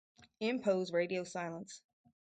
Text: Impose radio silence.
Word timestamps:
Impose 0.39 0.91
radio 0.91 1.23
silence. 1.23 1.83